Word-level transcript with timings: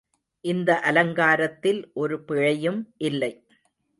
இந்த 0.45 0.79
அலங்காரத்தில் 0.79 1.91
ஒரு 1.93 2.17
பிழையும் 2.23 2.79
இல்லை. 3.01 3.31